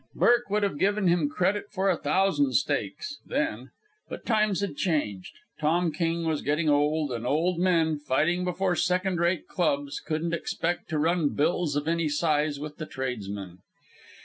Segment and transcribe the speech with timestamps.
[0.15, 3.69] Burke would have given him credit for a thousand steaks then.
[4.09, 5.35] But times had changed.
[5.59, 10.89] Tom King was getting old; and old men, fighting before second rate clubs, couldn't expect
[10.89, 13.59] to run bills of any size with the tradesmen.